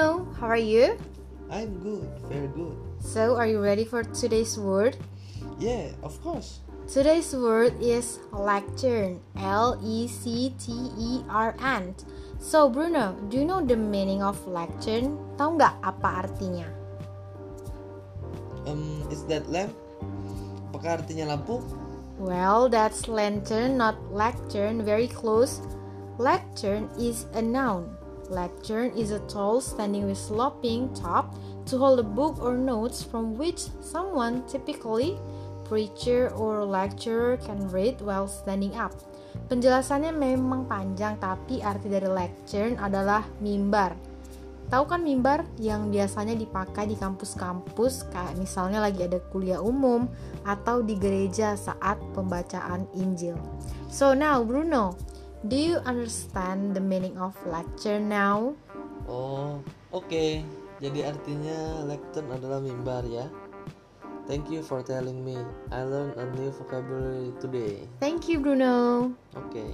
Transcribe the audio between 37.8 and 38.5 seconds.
while